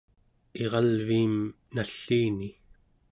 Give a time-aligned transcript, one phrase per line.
[0.63, 1.35] iralviim
[1.73, 2.49] nalliini